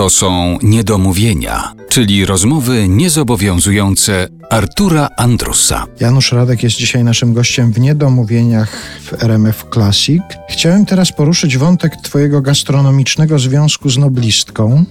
To 0.00 0.10
są 0.10 0.58
niedomówienia, 0.62 1.74
czyli 1.88 2.26
rozmowy 2.26 2.88
niezobowiązujące 2.88 4.28
Artura 4.50 5.08
Andrusa. 5.16 5.86
Janusz 6.00 6.32
Radek 6.32 6.62
jest 6.62 6.76
dzisiaj 6.76 7.04
naszym 7.04 7.34
gościem 7.34 7.72
w 7.72 7.80
Niedomówieniach 7.80 8.76
w 9.02 9.24
RMF 9.24 9.64
Classic. 9.74 10.22
Chciałem 10.48 10.86
teraz 10.86 11.12
poruszyć 11.12 11.58
wątek 11.58 11.96
twojego 11.96 12.40
gastronomicznego 12.40 13.38
związku 13.38 13.90
z 13.90 13.98
noblistką. 13.98 14.84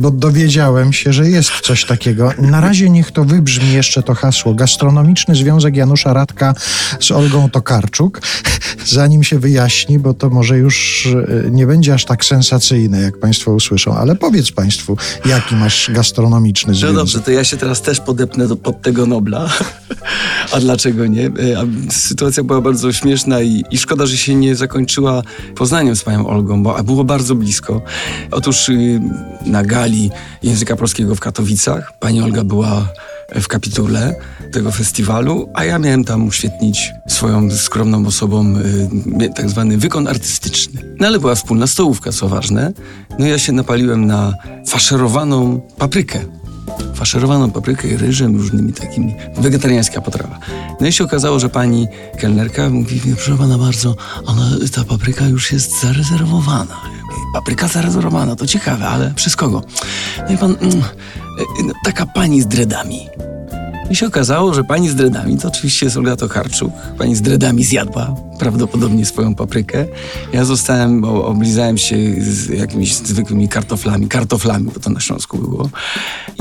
Bo 0.00 0.10
dowiedziałem 0.10 0.92
się, 0.92 1.12
że 1.12 1.30
jest 1.30 1.50
coś 1.60 1.84
takiego. 1.84 2.32
Na 2.38 2.60
razie 2.60 2.90
niech 2.90 3.10
to 3.12 3.24
wybrzmi 3.24 3.72
jeszcze 3.72 4.02
to 4.02 4.14
hasło. 4.14 4.54
Gastronomiczny 4.54 5.34
Związek 5.34 5.76
Janusza 5.76 6.12
Radka 6.12 6.54
z 7.00 7.10
Olgą 7.10 7.50
Tokarczuk. 7.50 8.20
Zanim 8.86 9.24
się 9.24 9.38
wyjaśni, 9.38 9.98
bo 9.98 10.14
to 10.14 10.30
może 10.30 10.58
już 10.58 11.06
e, 11.46 11.50
nie 11.50 11.66
będzie 11.66 11.94
aż 11.94 12.04
tak 12.04 12.24
sensacyjne, 12.24 13.00
jak 13.00 13.18
Państwo 13.18 13.52
usłyszą. 13.52 13.94
Ale 13.96 14.16
powiedz 14.16 14.52
Państwu, 14.52 14.96
jaki 15.26 15.54
masz 15.54 15.90
gastronomiczny 15.92 16.72
No 16.72 16.78
związek. 16.78 16.96
dobrze, 16.96 17.20
to 17.20 17.30
ja 17.30 17.44
się 17.44 17.56
teraz 17.56 17.82
też 17.82 18.00
podepnę 18.00 18.48
do, 18.48 18.56
pod 18.56 18.82
tego 18.82 19.06
Nobla. 19.06 19.48
A 20.52 20.60
dlaczego 20.60 21.06
nie? 21.06 21.26
E, 21.26 21.30
Sytuacja 21.90 22.42
była 22.42 22.60
bardzo 22.60 22.92
śmieszna 22.92 23.40
i, 23.42 23.64
i 23.70 23.78
szkoda, 23.78 24.06
że 24.06 24.16
się 24.16 24.34
nie 24.34 24.56
zakończyła 24.56 25.22
poznaniem 25.56 25.96
z 25.96 26.02
panią 26.02 26.26
Olgą, 26.26 26.62
bo 26.62 26.82
było 26.82 27.04
bardzo 27.04 27.34
blisko. 27.34 27.82
Otóż 28.30 28.68
y, 28.68 29.00
na 29.46 29.62
gali 29.62 30.10
języka 30.42 30.76
polskiego 30.76 31.14
w 31.14 31.20
Katowicach 31.20 31.98
pani 31.98 32.22
Olga 32.22 32.44
była 32.44 32.88
w 33.40 33.48
kapitule 33.48 34.14
tego 34.52 34.70
festiwalu, 34.70 35.48
a 35.54 35.64
ja 35.64 35.78
miałem 35.78 36.04
tam 36.04 36.26
uświetnić 36.26 36.92
swoją 37.08 37.50
skromną 37.50 38.06
osobą 38.06 38.56
y, 39.22 39.28
tak 39.34 39.50
zwany 39.50 39.78
wykon 39.78 40.08
artystyczny. 40.08 40.94
No 41.00 41.06
ale 41.06 41.18
była 41.18 41.34
wspólna 41.34 41.66
stołówka, 41.66 42.12
co 42.12 42.28
ważne. 42.28 42.72
No 43.18 43.26
ja 43.26 43.38
się 43.38 43.52
napaliłem 43.52 44.06
na 44.06 44.34
faszerowaną 44.66 45.60
paprykę 45.78 46.43
faszerowaną 47.04 47.50
paprykę 47.50 47.88
i 47.88 47.96
ryżem, 47.96 48.36
różnymi 48.36 48.72
takimi. 48.72 49.14
Wegetariańska 49.36 50.00
potrawa. 50.00 50.38
No 50.80 50.86
i 50.86 50.92
się 50.92 51.04
okazało, 51.04 51.38
że 51.38 51.48
pani 51.48 51.86
kelnerka 52.18 52.70
mówi, 52.70 53.00
proszę 53.14 53.38
pana 53.38 53.58
bardzo, 53.58 53.96
ale 54.26 54.68
ta 54.68 54.84
papryka 54.84 55.26
już 55.26 55.52
jest 55.52 55.80
zarezerwowana. 55.80 56.80
Papryka 57.34 57.68
zarezerwowana, 57.68 58.36
to 58.36 58.46
ciekawe, 58.46 58.88
ale 58.88 59.12
przez 59.16 59.36
kogo? 59.36 59.62
No 60.28 60.34
i 60.34 60.38
pan, 60.38 60.56
mm, 60.60 60.78
e, 60.78 61.62
no, 61.66 61.72
taka 61.84 62.06
pani 62.06 62.42
z 62.42 62.46
dredami. 62.46 63.08
I 63.90 63.96
się 63.96 64.06
okazało, 64.06 64.54
że 64.54 64.64
pani 64.64 64.88
z 64.88 64.94
dredami, 64.94 65.38
to 65.38 65.48
oczywiście 65.48 65.86
jest 65.86 65.96
Olga 65.96 66.16
Tokarczuk, 66.16 66.72
pani 66.98 67.16
z 67.16 67.22
dredami 67.22 67.64
zjadła 67.64 68.14
prawdopodobnie 68.38 69.06
swoją 69.06 69.34
paprykę. 69.34 69.86
Ja 70.32 70.44
zostałem, 70.44 71.04
oblizałem 71.04 71.78
się 71.78 71.96
z 72.18 72.48
jakimiś 72.48 72.94
zwykłymi 72.94 73.48
kartoflami, 73.48 74.08
kartoflami, 74.08 74.70
bo 74.74 74.80
to 74.80 74.90
na 74.90 75.00
Śląsku 75.00 75.38
było. 75.38 75.70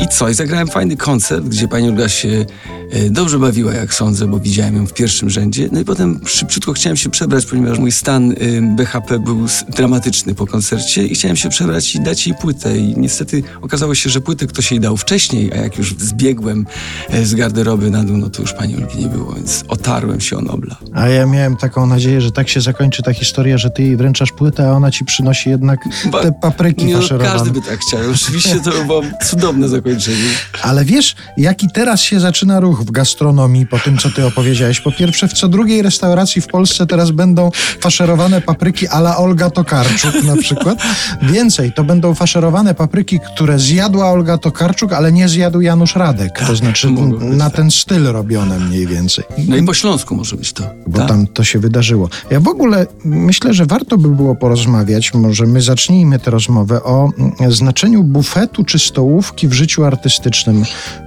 I 0.04 0.08
co? 0.08 0.30
I 0.30 0.34
zagrałem 0.34 0.68
fajny 0.68 0.98
koncert, 0.98 1.46
gdzie 1.46 1.68
pani 1.68 1.90
Olga 1.90 2.10
się 2.10 2.46
e, 2.92 3.10
dobrze 3.10 3.40
bawiła, 3.40 3.74
jak 3.74 3.94
sądzę, 3.94 4.28
bo 4.28 4.40
widziałem 4.40 4.76
ją 4.76 4.88
w 4.88 4.94
pierwszym 4.94 5.30
rzędzie. 5.30 5.70
No 5.72 5.80
i 5.80 5.86
potem 5.86 6.20
szybciutko 6.26 6.74
chciałem 6.74 6.98
się 6.98 7.10
przebrać, 7.10 7.46
ponieważ 7.46 7.80
mój 7.80 7.92
stan 7.92 8.32
y, 8.32 8.36
BHP 8.76 9.20
był 9.20 9.48
dramatyczny 9.70 10.36
po 10.36 10.48
koncercie 10.48 11.08
i 11.08 11.16
chciałem 11.16 11.38
się 11.38 11.50
przebrać 11.50 11.96
i 11.96 12.00
dać 12.00 12.28
jej 12.28 12.36
płytę. 12.36 12.78
I 12.78 12.98
niestety 12.98 13.44
okazało 13.62 13.96
się, 13.96 14.10
że 14.10 14.22
płytę 14.22 14.48
ktoś 14.48 14.72
jej 14.72 14.80
dał 14.80 14.98
wcześniej, 14.98 15.54
a 15.54 15.56
jak 15.56 15.78
już 15.78 15.96
zbiegłem 16.00 16.66
e, 17.10 17.26
z 17.34 17.36
garderoby 17.36 17.90
na 17.92 18.04
dół, 18.04 18.18
no 18.18 18.30
to 18.30 18.42
już 18.42 18.54
pani 18.54 18.76
Olgi 18.76 18.98
nie 19.00 19.08
było, 19.08 19.34
więc 19.34 19.64
otarłem 19.68 20.22
się 20.22 20.38
o 20.38 20.42
Nobla. 20.42 20.76
A 20.94 21.08
ja 21.08 21.26
miałem 21.26 21.58
taką 21.58 21.86
nadzieję, 21.88 22.22
że 22.22 22.32
tak 22.32 22.50
się 22.50 22.62
zakończy 22.62 23.04
ta 23.04 23.14
historia, 23.14 23.58
że 23.58 23.70
ty 23.70 23.84
jej 23.84 23.98
wręczasz 23.98 24.32
płytę, 24.32 24.68
a 24.70 24.72
ona 24.72 24.92
ci 24.92 25.06
przynosi 25.06 25.50
jednak 25.50 25.80
Ba- 26.12 26.22
te 26.22 26.32
papryki 26.32 26.86
Nie, 26.86 26.94
no, 26.94 27.02
faszerowane. 27.02 27.32
każdy 27.32 27.52
by 27.52 27.62
tak 27.62 27.80
chciał. 27.80 28.00
Oczywiście 28.14 28.60
to 28.60 28.72
było 28.72 29.02
cudowne 29.26 29.70
zakończenie. 29.70 30.18
Ale 30.62 30.86
wiesz, 30.86 31.16
jaki 31.38 31.68
teraz 31.74 32.02
się 32.02 32.20
zaczyna 32.20 32.60
ruch 32.60 32.82
w 32.84 32.92
gastronomii 32.92 33.68
po 33.68 33.80
tym, 33.80 33.98
co 33.98 34.10
ty 34.10 34.26
opowiedziałeś? 34.26 34.80
Po 34.82 34.92
pierwsze, 34.92 35.28
w 35.28 35.34
co 35.34 35.48
drugiej 35.48 35.82
restauracji 35.82 36.42
w 36.42 36.48
Polsce 36.48 36.88
teraz 36.88 37.12
będą 37.12 37.52
faszerowane 37.80 38.42
papryki 38.42 38.88
a 38.88 38.98
la 39.00 39.18
Olga 39.18 39.50
Tokarczuk 39.50 40.24
na 40.24 40.36
przykład. 40.38 40.80
Więcej, 41.22 41.72
to 41.74 41.84
będą 41.84 42.14
faszerowane 42.14 42.74
papryki, 42.76 43.20
które 43.34 43.60
zjadła 43.60 44.12
Olga 44.12 44.38
Tokarczuk, 44.38 44.94
ale 44.94 45.12
nie 45.12 45.30
zjadł 45.30 45.62
Janusz 45.62 45.96
Radek. 45.96 46.40
To 46.48 46.56
znaczy 46.56 46.90
mogło 46.90 47.20
być 47.30 47.38
na 47.38 47.46
tak. 47.46 47.56
ten 47.56 47.72
styl 47.72 48.04
robione 48.04 48.60
mniej 48.60 48.88
więcej. 48.88 49.26
No 49.48 49.56
i 49.56 49.64
po 49.64 49.74
śląsku 49.74 50.16
może 50.16 50.36
być 50.36 50.54
to. 50.54 50.64
bo 50.88 50.98
tak? 51.00 51.08
tam 51.08 51.28
to 51.28 51.44
się 51.44 51.60
wydarzyło. 51.60 52.10
Ja 52.32 52.40
w 52.40 52.48
ogóle 52.48 52.88
myślę, 53.06 53.54
że 53.54 53.66
warto 53.66 53.98
by 53.98 54.10
było 54.10 54.36
porozmawiać, 54.36 55.14
może 55.14 55.46
my 55.46 55.62
zacznijmy 55.62 56.20
tę 56.20 56.32
rozmowę 56.32 56.84
o 56.84 57.10
mm, 57.18 57.52
znaczeniu 57.52 58.04
bufetu 58.04 58.64
czy 58.64 58.80
stołówki 58.80 59.48
w 59.48 59.54
życiu 59.54 59.84
artystycznym 59.86 60.64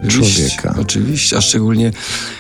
Oczywiście, 0.07 0.35
człowieka. 0.35 0.75
Oczywiście, 0.81 1.37
a 1.37 1.41
szczególnie 1.41 1.93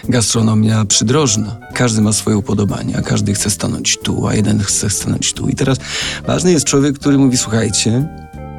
gastronomia 0.09 0.85
przydrożna. 0.85 1.57
Każdy 1.75 2.03
ma 2.03 2.13
swoje 2.13 2.37
upodobania, 2.37 3.03
każdy 3.03 3.35
chce 3.35 3.51
stanąć 3.51 3.99
tu, 4.03 4.27
a 4.27 4.35
jeden 4.35 4.61
chce 4.61 4.91
stanąć 4.91 5.33
tu. 5.33 5.49
I 5.49 5.55
teraz 5.55 5.79
ważny 6.27 6.53
jest 6.53 6.65
człowiek, 6.65 6.99
który 6.99 7.19
mówi, 7.19 7.37
słuchajcie, 7.37 8.09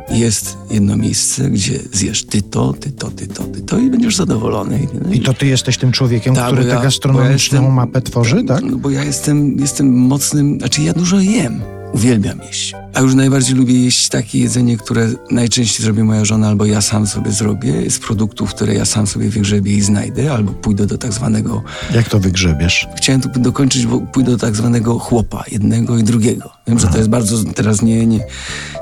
jest 0.10 0.58
jedno 0.72 0.98
miejsce, 0.98 1.50
gdzie 1.50 1.80
zjesz 1.94 2.24
ty 2.26 2.42
to, 2.42 2.74
ty 2.74 2.92
to, 2.92 3.12
ty 3.12 3.28
to, 3.28 3.44
ty 3.44 3.62
to 3.62 3.78
i 3.80 3.90
będziesz 3.90 4.16
zadowolony. 4.16 4.88
No 5.08 5.14
I 5.14 5.20
to 5.20 5.34
ty 5.34 5.46
jesteś 5.48 5.78
tym 5.78 5.92
człowiekiem, 5.92 6.36
Tak, 6.36 6.46
który 6.48 6.62
ja- 6.64 6.70
tę 6.70 6.76
ja 6.76 6.82
gastronomiczną 6.82 7.58
jestem- 7.60 7.74
mapę 7.74 8.02
tworzy, 8.02 8.44
tak? 8.44 8.64
No 8.64 8.78
bo 8.78 8.90
ja 8.90 9.04
jestem, 9.04 9.60
jestem 9.60 9.94
mocnym, 9.94 10.60
znaczy 10.60 10.82
ja 10.82 10.94
dużo 10.94 11.20
jem. 11.20 11.62
Uwielbiam 11.94 12.40
jeść. 12.42 12.74
A 12.94 13.02
już 13.02 13.16
najbardziej 13.16 13.56
lubię 13.56 13.84
jeść 13.84 14.10
takie 14.10 14.40
jedzenie, 14.40 14.78
które 14.78 15.08
najczęściej 15.32 15.84
zrobi 15.86 16.04
moja 16.04 16.26
żona, 16.26 16.48
albo 16.48 16.66
ja 16.66 16.82
sam 16.82 17.08
sobie 17.08 17.32
zrobię, 17.32 17.92
z 17.92 18.00
produktów, 18.00 18.50
które 18.54 18.74
ja 18.74 18.86
sam 18.86 19.08
sobie 19.08 19.30
wygrzebię 19.30 19.74
i 19.74 19.82
znajdę, 19.82 20.32
albo 20.34 20.52
pójdę 20.52 20.86
do 20.88 20.98
tak 20.98 21.14
zwanego, 21.14 21.64
Jak 21.94 22.10
to 22.10 22.20
wygrzebiesz? 22.20 22.88
chciałem 22.96 23.22
tu 23.22 23.40
dokończyć, 23.40 23.86
bo 23.86 24.00
pójdę 24.00 24.32
do 24.32 24.38
tak 24.38 24.56
zwanego 24.56 25.00
chłopa, 25.00 25.44
jednego 25.52 25.98
i 25.98 26.04
drugiego. 26.04 26.50
Wiem, 26.68 26.80
że 26.80 26.88
to 26.88 26.98
jest 26.98 27.10
bardzo 27.10 27.44
teraz 27.44 27.82
nie, 27.82 28.06
nie, 28.08 28.20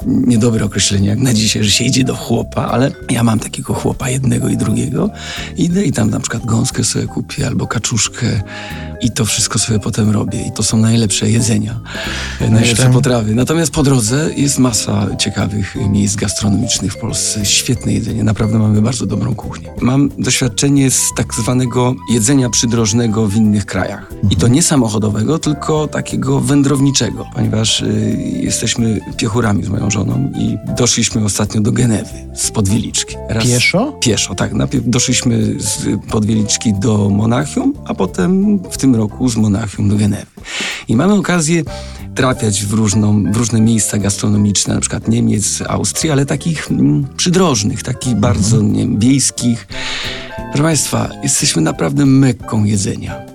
niedobre 0.06 0.66
określenie, 0.66 1.08
jak 1.10 1.20
na 1.20 1.34
dzisiaj, 1.34 1.64
że 1.64 1.72
się 1.72 1.84
idzie 1.84 2.04
do 2.04 2.16
chłopa, 2.16 2.62
ale 2.66 2.92
ja 3.10 3.24
mam 3.24 3.40
takiego 3.40 3.74
chłopa, 3.74 4.10
jednego 4.10 4.50
i 4.50 4.58
drugiego. 4.58 5.10
Idę 5.58 5.84
i 5.86 5.92
tam 5.92 6.10
na 6.10 6.20
przykład 6.20 6.46
gąskę 6.46 6.84
sobie 6.84 7.06
kupię, 7.08 7.48
albo 7.48 7.68
kaczuszkę 7.68 8.42
i 9.02 9.12
to 9.12 9.26
wszystko 9.26 9.60
sobie 9.60 9.80
potem 9.80 10.10
robię. 10.10 10.42
I 10.48 10.52
to 10.52 10.64
są 10.64 10.78
najlepsze 10.78 11.30
jedzenia, 11.30 11.80
e, 12.42 12.50
najlepsze 12.50 12.72
Myślę- 12.84 12.94
potrawy. 12.94 13.36
Natomiast 13.36 13.72
po 13.72 13.84
drodze 13.84 14.05
jest 14.36 14.60
masa 14.60 15.16
ciekawych 15.16 15.76
miejsc 15.90 16.16
gastronomicznych 16.16 16.94
w 16.94 16.98
Polsce. 16.98 17.46
Świetne 17.46 17.94
jedzenie, 17.94 18.24
naprawdę 18.24 18.60
mamy 18.60 18.82
bardzo 18.82 19.06
dobrą 19.06 19.36
kuchnię. 19.36 19.70
Mam 19.82 20.10
doświadczenie 20.20 20.92
z 20.92 21.12
tak 21.16 21.34
zwanego 21.34 21.96
jedzenia 22.12 22.50
przydrożnego 22.50 23.28
w 23.28 23.36
innych 23.36 23.66
krajach. 23.66 24.14
I 24.30 24.36
to 24.36 24.48
nie 24.48 24.64
samochodowego, 24.64 25.40
tylko 25.40 25.88
takiego 25.88 26.42
wędrowniczego, 26.42 27.26
ponieważ 27.36 27.82
y, 27.82 28.18
jesteśmy 28.42 29.00
piechurami 29.18 29.64
z 29.64 29.70
moją 29.70 29.92
żoną 29.92 30.32
i 30.40 30.58
doszliśmy 30.78 31.26
ostatnio 31.26 31.62
do 31.62 31.72
Genewy 31.72 32.10
z 32.36 32.52
Podwieliczki. 32.52 33.16
Raz- 33.30 33.44
Pieszo? 33.44 33.92
Pieszo, 33.92 34.36
tak. 34.36 34.54
Najpierw 34.54 34.90
doszliśmy 34.90 35.60
z 35.60 35.86
Podwieliczki 36.12 36.74
do 36.74 37.10
Monachium, 37.10 37.74
a 37.86 37.94
potem 37.94 38.60
w 38.70 38.78
tym 38.78 38.96
roku 38.96 39.30
z 39.30 39.36
Monachium 39.38 39.90
do 39.90 39.96
Genewy. 39.96 40.26
I 40.88 40.96
mamy 40.96 41.14
okazję 41.14 41.64
trafiać 42.16 42.66
w, 42.66 42.74
różną, 42.74 43.32
w 43.32 43.38
różne 43.38 43.62
miejsca 43.62 43.98
gastronomiczne, 43.98 44.74
na 44.74 44.82
przykład 44.82 45.08
Niemiec, 45.08 45.64
Austrii, 45.68 46.12
ale 46.12 46.26
takich 46.26 46.72
mm, 46.72 47.08
przydrożnych, 47.18 47.84
takich 47.84 48.16
bardzo 48.16 48.62
nie 48.62 48.80
wiem, 48.80 49.00
wiejskich. 49.00 49.68
Proszę 50.38 50.64
Państwa, 50.64 51.10
jesteśmy 51.24 51.62
naprawdę 51.62 52.06
mekką 52.06 52.64
jedzenia. 52.64 53.26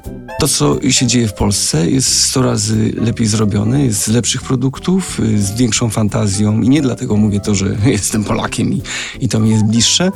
To, 0.41 0.49
co 0.49 0.91
się 0.91 1.07
dzieje 1.07 1.29
w 1.29 1.35
Polsce, 1.35 1.91
jest 1.91 2.21
100 2.21 2.43
razy 2.43 2.93
lepiej 2.97 3.27
zrobione, 3.27 3.85
jest 3.85 4.03
z 4.03 4.09
lepszych 4.09 4.43
produktów, 4.43 5.21
y, 5.21 5.43
z 5.43 5.55
większą 5.55 5.91
fantazją 5.91 6.61
i 6.61 6.69
nie 6.69 6.83
dlatego 6.83 7.17
mówię 7.17 7.41
to, 7.41 7.55
że 7.55 7.77
jestem 7.87 8.25
Polakiem 8.25 8.73
i, 8.73 8.83
i 9.21 9.29
to 9.29 9.41
mi 9.41 9.51
jest 9.51 9.65
bliższe, 9.65 10.11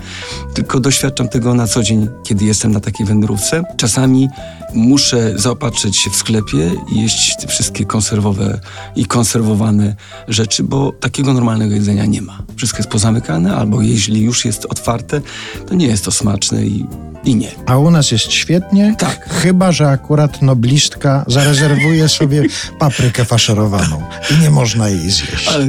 tylko 0.54 0.80
doświadczam 0.80 1.28
tego 1.28 1.54
na 1.54 1.66
co 1.66 1.82
dzień, 1.82 2.08
kiedy 2.24 2.44
jestem 2.44 2.72
na 2.72 2.80
takiej 2.80 3.06
wędrówce. 3.06 3.62
Czasami 3.76 4.28
muszę 4.74 5.32
zaopatrzyć 5.36 5.96
się 5.96 6.10
w 6.10 6.16
sklepie 6.16 6.70
i 6.92 7.00
jeść 7.02 7.36
te 7.40 7.46
wszystkie 7.46 7.84
konserwowe 7.84 8.60
i 8.96 9.06
konserwowane 9.06 9.96
rzeczy, 10.28 10.62
bo 10.64 10.92
takiego 10.92 11.32
normalnego 11.32 11.74
jedzenia 11.74 12.06
nie 12.06 12.22
ma. 12.22 12.42
Wszystko 12.56 12.78
jest 12.78 12.90
pozamykane, 12.90 13.56
albo 13.56 13.82
jeśli 13.82 14.22
już 14.22 14.44
jest 14.44 14.64
otwarte, 14.64 15.20
to 15.68 15.74
nie 15.74 15.86
jest 15.86 16.04
to 16.04 16.10
smaczne 16.10 16.66
i, 16.66 16.86
i 17.24 17.34
nie. 17.36 17.50
A 17.66 17.78
u 17.78 17.90
nas 17.90 18.10
jest 18.10 18.32
świetnie, 18.32 18.94
Tak. 18.98 19.28
chyba 19.30 19.72
że 19.72 19.88
akurat 19.88 20.42
noblistka 20.42 21.24
zarezerwuje 21.28 22.08
sobie 22.08 22.42
paprykę 22.78 23.24
faszerowaną 23.24 24.02
i 24.30 24.42
nie 24.42 24.50
można 24.50 24.88
jej 24.88 25.10
zjeść. 25.10 25.48
Ale, 25.48 25.68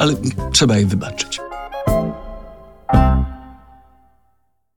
ale 0.00 0.14
trzeba 0.52 0.76
jej 0.76 0.86
wybaczyć. 0.86 1.41